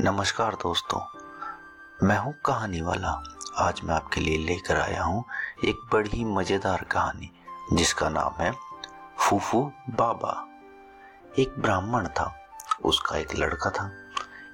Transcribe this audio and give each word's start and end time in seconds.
नमस्कार 0.00 0.54
दोस्तों, 0.54 1.00
मैं 2.02 2.16
हूँ 2.18 2.32
कहानी 2.46 2.80
वाला। 2.80 3.10
आज 3.58 3.80
मैं 3.84 3.94
आपके 3.94 4.20
लिए 4.20 4.38
लेकर 4.38 4.76
आया 4.76 5.02
हूँ 5.02 5.22
एक 5.64 5.76
बड़ी 5.92 6.10
ही 6.10 6.24
मज़ेदार 6.24 6.82
कहानी, 6.82 7.30
जिसका 7.72 8.08
नाम 8.08 8.42
है 8.42 8.50
फूफू 9.18 9.60
बाबा। 9.90 10.32
एक 11.38 11.54
ब्राह्मण 11.58 12.06
था, 12.06 12.34
उसका 12.84 13.18
एक 13.18 13.34
लड़का 13.36 13.70
था। 13.70 13.90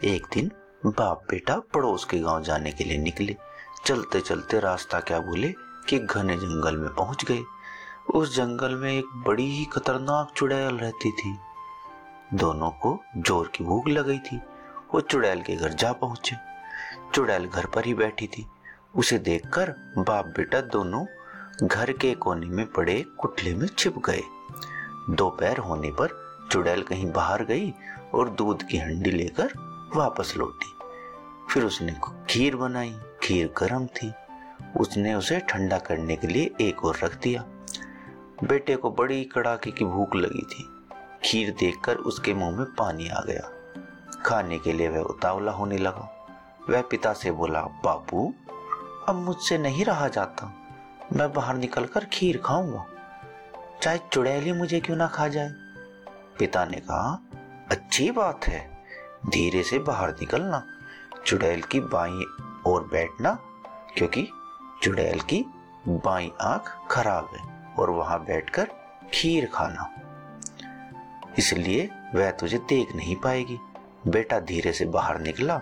एक 0.04 0.26
दिन 0.32 0.50
बाप 0.86 1.24
बेटा 1.30 1.58
पड़ोस 1.74 2.04
के 2.04 2.18
गाँव 2.18 2.42
जाने 2.42 2.72
के 2.72 2.84
लिए 2.84 2.98
निकले। 2.98 3.36
चलते 3.84 4.20
चलते 4.20 4.60
रास्ता 4.60 5.00
क्या 5.00 5.20
भूले 5.20 5.54
कि 5.88 5.98
घने 5.98 6.36
जंगल 6.36 6.76
में 6.76 6.94
पहुँच 6.94 7.24
गए। 7.24 7.42
उस 8.14 8.36
जंगल 8.36 8.74
में 8.74 8.92
एक 8.92 9.22
बड़ी 9.26 9.50
ही 9.50 9.64
खतरनाक 9.64 10.32
चुड़ैल 10.36 10.74
रहती 10.74 11.12
थी। 11.12 11.38
दोनों 12.34 12.70
को 12.70 12.98
ज़ोर 13.16 13.52
की 13.54 13.64
भूख 13.64 13.88
लग 13.88 14.18
थी। 14.18 14.40
वो 14.94 15.00
चुड़ैल 15.00 15.42
के 15.42 15.56
घर 15.56 15.68
जा 15.68 15.92
पहुँचे। 15.92 16.36
चुड़ैल 17.14 17.46
घर 17.46 17.66
पर 17.66 17.84
ही 17.84 17.94
बैठी 17.94 18.26
थी। 18.26 18.46
उसे 18.96 19.18
देखकर 19.18 19.70
बाप 19.98 20.26
बेटा 20.26 20.60
दोनों 20.60 21.06
घर 21.66 21.92
के 21.92 22.14
कोने 22.14 22.46
में 22.46 22.66
पड़े 22.66 23.04
कुटले 23.18 23.54
में 23.54 23.66
छिप 23.78 23.98
गए। 23.98 24.22
दोपहर 25.10 25.58
होने 25.58 25.90
पर 25.90 26.08
चुड़ैल 26.52 26.82
कहीं 26.82 27.12
बाहर 27.12 27.44
गई 27.44 27.74
और 28.14 28.30
दूध 28.30 28.62
की 28.62 28.78
हंडी 28.78 29.10
लेकर 29.10 29.52
वापस 29.96 30.34
लौटी। 30.36 30.72
फिर 31.52 31.64
उसने 31.64 31.96
खीर 32.30 32.56
बनाई। 32.56 32.98
खीर 33.22 33.54
गर्म 33.58 33.86
थी। 33.86 34.12
उसने 34.76 35.14
उसे 35.14 35.40
ठंडा 35.40 35.78
करने 35.78 36.16
के 36.16 36.26
लिए 36.26 36.50
एक 36.60 36.84
और 36.84 36.98
रख 37.04 37.20
दिया। 37.22 37.44
बेटे 38.44 38.76
को 38.76 38.90
बड़ी 38.90 39.24
कड़ाके 39.24 39.70
की 39.70 39.84
भूख 39.84 40.14
लगी 40.14 40.42
थी। 40.42 40.68
खीर 41.24 41.50
देखकर 41.50 41.96
उसके 41.96 42.34
मुँह 42.34 42.56
में 42.56 42.66
पानी 42.66 43.08
आ 43.08 43.20
गया। 43.20 43.59
खाने 44.26 44.58
के 44.58 44.72
लिए 44.72 44.88
वह 44.88 44.98
उतावला 44.98 45.52
होने 45.52 45.78
लगा। 45.78 46.26
वह 46.70 46.82
पिता 46.82 47.12
से 47.12 47.30
बोला 47.30 47.62
बापू 47.62 48.34
अब 49.08 49.14
मुझसे 49.14 49.58
नहीं 49.58 49.84
रहा 49.84 50.08
जाता। 50.08 50.54
मैं 51.12 51.32
बाहर 51.32 51.54
निकलकर 51.54 52.04
खीर 52.04 52.42
खाऊँगा। 52.44 52.86
चाहे 53.82 53.98
चुड़ैली 54.12 54.52
मुझे 54.52 54.80
क्यों 54.80 54.96
ना 54.96 55.06
खा 55.06 55.28
जाए? 55.28 55.50
पिता 56.38 56.64
ने 56.64 56.76
कहा, 56.76 57.22
अच्छी 57.70 58.10
बात 58.10 58.44
है। 58.44 58.84
धीरे 59.26 59.62
से 59.62 59.78
बाहर 59.78 60.10
निकलना। 60.10 60.66
चुड़ैल 61.26 61.62
की 61.62 61.80
बाई 61.80 62.24
और 62.66 62.88
बैठना, 62.92 63.38
क्योंकि 63.96 64.28
चुड़ैल 64.82 65.20
की 65.20 65.44
बाई 65.88 66.32
आँख 66.40 66.78
खराब 66.90 67.30
है, 67.36 67.74
और 67.78 67.90
वहाँ 67.90 68.24
बैठकर 68.24 68.70
खीर 69.14 69.50
खाना। 69.54 69.90
इसलिए 71.38 71.90
वह 72.14 72.30
तुझे 72.30 72.58
देख 72.58 72.96
नहीं 72.96 73.16
पाएगी। 73.16 73.58
बेटा 74.06 74.40
धीरे 74.40 74.72
से 74.72 74.84
बाहर 74.84 75.20
निकला। 75.20 75.60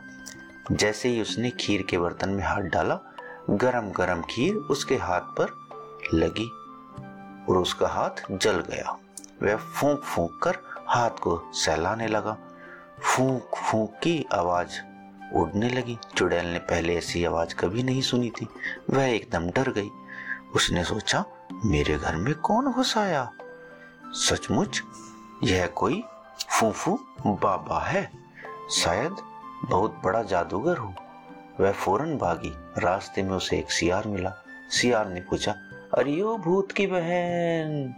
जैसे 0.73 1.09
ही 1.09 1.21
उसने 1.23 1.51
खीर 1.51 1.83
के 1.83 1.99
बर्तन 1.99 2.29
में 2.29 2.45
हाथ 2.45 2.61
डाला 2.61 3.01
गरम 3.51 3.91
गरम 3.91 4.23
खीर 4.23 4.55
उसके 4.55 4.97
हाथ 4.97 5.21
पर 5.21 5.69
लगी 6.15 6.49
और 7.49 7.59
उसका 7.59 7.89
हाथ 7.89 8.23
जल 8.33 8.61
गया। 8.61 8.99
वह 9.43 9.57
फूंक 9.57 10.01
फूंक 10.01 10.41
कर 10.43 10.59
हाथ 10.89 11.11
को 11.11 11.51
सहलाने 11.53 12.07
लगा। 12.07 12.37
फूंक 13.03 13.43
फूंक 13.43 13.91
की 13.91 14.27
आवाज़ 14.33 14.81
उड़ने 15.35 15.69
लगी। 15.69 15.99
चुड़ैल 16.17 16.47
ने 16.47 16.59
पहले 16.59 16.97
ऐसी 16.97 17.25
आवाज़ 17.25 17.55
कभी 17.55 17.83
नहीं 17.83 18.03
सुनी 18.03 18.31
थी। 18.31 18.49
वह 18.91 19.05
एकदम 19.05 19.51
डर 19.51 19.73
गई। 19.73 19.91
उसने 20.55 20.85
सोचा, 20.85 21.25
मेरे 21.65 21.99
घर 21.99 22.17
में 22.17 22.35
कौन 22.35 22.73
घुस 22.73 22.99
आया 22.99 23.33
सचमुच, 24.07 24.83
यह 25.43 25.67
कोई 25.67 26.05
फूफू 26.51 26.99
बाबा 27.27 27.81
है। 27.81 28.28
शायद 28.71 29.17
बहुत 29.65 30.01
बड़ा 30.05 30.23
जादूगर 30.23 30.77
हूँ। 30.77 30.97
वह 31.61 31.73
फ़ौरन 31.73 32.19
भागी 32.19 32.55
रास्ते 32.79 33.23
में 33.23 33.37
उसे 33.37 33.59
एक 33.59 33.71
सियार 33.71 34.09
मिला। 34.09 34.33
सियार 34.71 35.09
ने 35.09 35.21
पूछा, 35.21 35.53
अरे 35.99 36.21
ओ 36.21 36.37
भूत 36.37 36.73
की 36.73 36.87
बहन, 36.87 37.95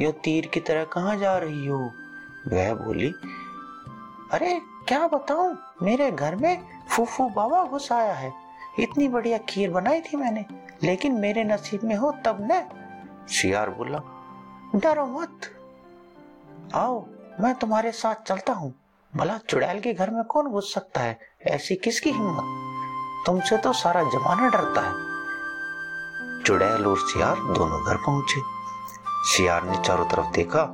यो 0.00 0.12
तीर 0.12 0.46
की 0.46 0.60
तरह 0.60 0.84
कहाँ 0.84 1.16
जा 1.16 1.38
रही 1.38 1.66
हो? 1.66 1.92
वह 2.48 2.74
बोली, 2.74 3.14
अरे, 4.32 4.60
क्या 4.88 5.08
बताऊँ? 5.08 5.58
मेरे 5.82 6.10
घर 6.10 6.36
में 6.36 6.62
फूफू 6.90 7.28
बाबा 7.28 7.64
घुस 7.64 7.92
आया 7.92 8.14
है। 8.14 8.32
इतनी 8.80 9.08
बढ़िया 9.08 9.38
खीर 9.38 9.70
बनाई 9.70 10.00
थी 10.00 10.16
मैंने, 10.16 10.44
लेकिन 10.82 11.12
मेरे 11.12 11.44
नसीब 11.44 11.80
में 11.84 11.96
हो 11.96 12.12
तब 12.24 12.38
न। 12.40 12.68
सियार 13.28 13.70
बोला, 13.70 13.98
डरो 14.76 15.06
मत। 15.06 15.40
आओ, 16.74 17.06
मैं 17.40 17.54
तुम्हारे 17.54 17.92
साथ 17.92 18.14
चलता 18.14 18.52
हूँ। 18.52 18.79
भला 19.16 19.36
चुड़ैल 19.48 19.80
के 19.80 19.92
घर 19.92 20.10
में 20.10 20.22
कौन 20.24 20.46
घुस 20.46 20.72
सकता 20.74 21.00
है? 21.00 21.18
ऐसी 21.46 21.74
किसकी 21.76 22.10
हिम्मत? 22.10 23.24
तुमसे 23.26 23.56
तो 23.56 23.72
सारा 23.72 24.02
जमाना 24.02 24.48
डरता 24.48 24.80
है। 24.80 26.42
चुड़ैल 26.44 26.86
और 26.86 26.98
सियार 26.98 27.36
दोनों 27.54 27.80
घर 27.84 27.96
पहुँचे। 27.96 28.40
सियार 29.30 29.64
ने 29.64 29.76
चारों 29.76 30.04
तरफ़ 30.04 30.30
देखा 30.34 30.64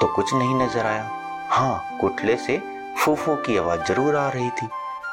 तो 0.00 0.06
कुछ 0.06 0.34
नहीं 0.34 0.54
नज़र 0.54 0.86
आया। 0.86 1.10
हाँ 1.50 1.98
कुटले 2.00 2.36
से 2.36 2.58
फूफू 2.98 3.34
की 3.36 3.56
आवाज़ 3.56 3.80
ज़रूर 3.82 4.16
आ 4.16 4.28
रही 4.28 4.50
थी। 4.52 4.68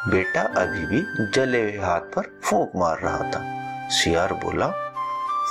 बेटा 0.08 0.42
अभी 0.62 0.86
भी 0.86 1.02
जले 1.31 1.62
हुए 1.62 1.86
हाथ 1.86 2.14
पर 2.16 2.31
फूक 2.44 2.72
मार 2.76 3.00
रहा 3.00 3.31
था। 3.31 3.44
सियार 3.90 4.34
बोला 4.46 4.66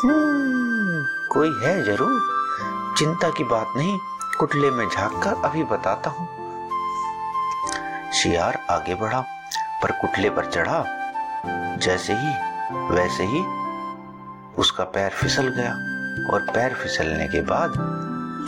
हम्म 0.04 1.04
कोई 1.32 1.54
है 1.64 1.82
ज़रूर। 1.84 2.94
चिंता 2.98 3.30
की 3.30 3.44
बात 3.44 3.76
नहीं 3.76 3.98
कुटले 4.38 4.70
में 4.70 4.88
झाँक 4.88 5.22
कर 5.22 5.44
अभी 5.44 5.64
बताता 5.66 6.10
हूँ। 6.10 6.45
शियार 8.16 8.66
आगे 8.70 8.94
बढ़ा, 8.94 9.20
पर 9.82 9.90
कुटले 9.90 10.30
पर 10.30 10.44
चढ़ा। 10.44 10.84
जैसे 11.76 12.12
ही, 12.12 12.30
वैसे 12.90 13.24
ही 13.24 13.40
उसका 14.58 14.84
पैर 14.84 15.10
फिसल 15.10 15.48
गया, 15.48 15.72
और 16.32 16.46
पैर 16.54 16.74
फिसलने 16.74 17.28
के 17.28 17.40
बाद 17.40 17.72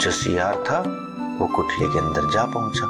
जो 0.03 0.11
शियार 0.11 0.55
था, 0.55 0.79
वो 1.41 1.47
कुटले 1.47 1.87
के 1.87 1.99
अंदर 1.99 2.31
जा 2.31 2.45
पहुँचा। 2.45 2.87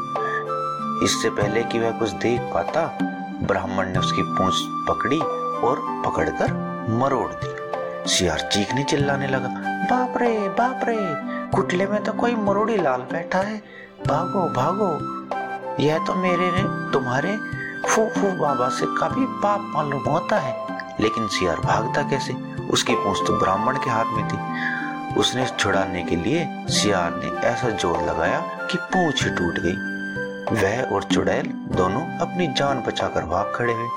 इससे 1.05 1.31
पहले 1.31 1.63
कि 1.63 1.79
वह 1.79 1.91
कुछ 1.91 2.11
देख 2.11 2.41
पाता, 2.41 2.99
ब्राह्मण 3.43 3.89
ने 3.89 3.99
उसकी 3.99 4.23
पूंछ 4.23 4.55
पकड़ी 4.89 5.19
और 5.67 6.03
पकड़कर 6.07 6.53
मरोड़ 6.91 7.33
दी। 7.35 8.09
शियार 8.09 8.41
चीखने 8.41 8.85
चिल्लाने 8.85 9.27
लगा, 9.27 9.49
बाप 9.91 10.19
रे 10.19 10.49
बाप 10.49 10.81
रे, 10.85 10.97
कुटले 11.57 11.87
में 11.87 12.03
तो 12.05 12.13
कोई 12.13 12.35
मरोड़ी 12.35 12.77
लाल 12.77 13.01
बैठा 13.01 13.39
है। 13.39 13.63
भागो 14.07 14.49
भागो 14.49 15.18
यह 15.81 15.99
तो 15.99 16.15
मेरे 16.15 16.51
ने 16.53 16.63
तुम्हारे 16.93 17.37
फूफू 17.87 18.31
बाबा 18.39 18.69
से 18.69 18.87
काफ़ी 19.01 19.25
पाप 19.43 19.61
मालूम 19.75 20.09
होता 20.09 20.39
है। 20.39 20.57
लेकिन 21.01 21.27
सियार 21.29 21.57
भागता 21.57 22.03
कैसे? 22.03 22.33
उसकी 22.71 22.95
पूछ 22.95 23.19
तो 23.27 23.39
ब्राह्मण 23.39 23.77
के 23.77 23.91
हाथ 23.91 24.17
में 24.17 24.29
थी। 24.29 25.19
उसने 25.21 25.47
छुड़ाने 25.59 26.03
के 26.03 26.17
लिए 26.17 26.47
सियार 26.71 27.15
ने 27.15 27.31
ऐसा 27.49 27.69
ज़ोर 27.71 28.03
लगाया 28.03 28.41
कि 28.71 28.79
पूछ 28.95 29.25
टूट 29.29 29.59
गई। 29.59 29.77
वह 30.53 30.95
और 30.95 31.03
चुड़ैल 31.05 31.47
दोनों 31.77 32.03
अपनी 32.19 32.47
जान 32.49 32.83
बचाकर 32.83 33.25
भाग 33.25 33.53
खड़े 33.55 33.73
हुए। 33.73 33.89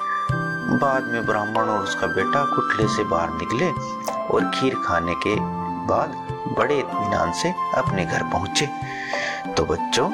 बाद 0.80 1.04
में 1.04 1.26
ब्राह्मण 1.26 1.70
और 1.70 1.84
उसका 1.84 2.08
बेटा 2.08 2.44
कुटले 2.46 2.88
से 2.88 3.04
बाहर 3.04 3.30
निकले 3.34 3.70
और 4.34 4.52
खीर 4.56 4.76
खाने 4.86 5.14
के 5.28 5.36
बाद 5.88 6.16
बड़े 6.58 6.80
इत्मीनान 6.80 7.32
से 7.34 7.54
अपने 7.78 8.06
घर 8.06 8.24
पहुँचे। 8.24 8.70
तो 9.58 9.66
बच्चों 9.66 10.10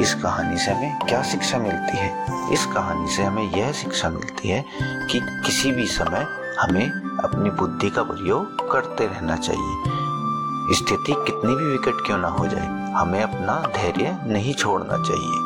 इस 0.00 0.14
कहानी 0.14 0.58
से 0.58 0.70
हमें 0.70 0.98
क्या 0.98 1.22
शिक्षा 1.22 1.58
मिलती 1.58 1.96
है? 1.96 2.26
इस 2.52 2.66
कहानी 2.66 3.08
से 3.08 3.22
हमें 3.22 3.50
यह 3.52 3.72
शिक्षा 3.72 4.08
मिलती 4.08 4.48
है 4.48 4.64
कि 5.10 5.20
किसी 5.46 5.72
भी 5.72 5.86
समय 5.86 6.26
हमें 6.60 6.86
अपनी 7.24 7.50
बुद्धि 7.50 7.90
का 7.90 8.02
प्रयोग 8.02 8.72
करते 8.72 9.06
रहना 9.06 9.36
चाहिए। 9.36 9.82
स्थिति 10.74 11.12
कितनी 11.12 11.54
भी 11.54 11.64
विकट 11.64 12.06
क्यों 12.06 12.18
ना 12.18 12.28
हो 12.28 12.46
जाए, 12.46 12.92
हमें 12.92 13.22
अपना 13.22 13.60
धैर्य 13.76 14.18
नहीं 14.26 14.54
छोड़ना 14.54 14.96
चाहिए। 14.96 15.44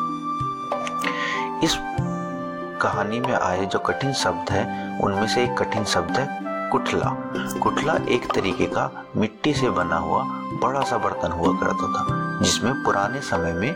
इस 1.63 1.77
कहानी 2.81 3.19
में 3.19 3.33
आए 3.33 3.65
जो 3.65 3.79
कठिन 3.79 4.13
शब्द 4.13 4.49
है, 4.49 4.63
उनमें 4.99 5.27
से 5.27 5.43
एक 5.43 5.57
कठिन 5.57 5.83
शब्द 5.83 6.17
है 6.17 6.27
कुठला। 6.69 7.15
कुटला 7.59 7.93
एक 8.09 8.33
तरीके 8.33 8.65
का 8.65 9.05
मिट्टी 9.17 9.53
से 9.53 9.69
बना 9.69 9.97
हुआ, 9.97 10.23
बड़ा 10.63 10.81
सा 10.81 10.97
बर्तन 10.97 11.31
हुआ 11.31 11.53
करता 11.53 11.87
था, 11.87 12.05
जिसमें 12.43 12.83
पुराने 12.83 13.21
समय 13.21 13.53
में 13.53 13.75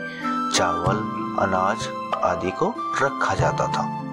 चावल, 0.54 0.96
अनाज 1.42 1.88
आदि 2.24 2.50
को 2.50 2.74
रखा 3.02 3.34
जाता 3.34 3.66
था। 3.66 4.06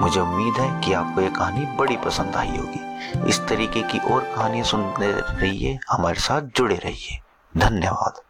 मुझे 0.00 0.20
उम्मीद 0.20 0.54
है 0.54 0.80
कि 0.80 0.92
आपको 0.92 1.20
यह 1.20 1.30
कहानी 1.30 1.66
बड़ी 1.76 1.96
पसंद 1.96 2.36
आई 2.36 2.56
होगी। 2.56 2.86
इस 3.28 3.48
तरीके 3.48 3.82
की 3.82 3.98
और 3.98 4.20
कहानियाँ 4.20 4.64
सुनते 4.64 5.12
रहिए, 5.12 5.78
हमारे 5.90 6.20
साथ 6.20 6.42
जुड़े 6.42 6.76
रहिए। 6.76 7.20
धन्यवाद। 7.56 8.25